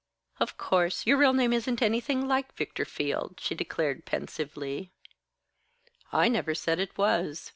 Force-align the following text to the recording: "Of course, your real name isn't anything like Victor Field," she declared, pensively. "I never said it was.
"Of 0.39 0.57
course, 0.57 1.05
your 1.05 1.17
real 1.17 1.31
name 1.33 1.53
isn't 1.53 1.79
anything 1.79 2.27
like 2.27 2.55
Victor 2.55 2.85
Field," 2.85 3.37
she 3.39 3.53
declared, 3.53 4.03
pensively. 4.03 4.89
"I 6.11 6.27
never 6.27 6.55
said 6.55 6.79
it 6.79 6.97
was. 6.97 7.49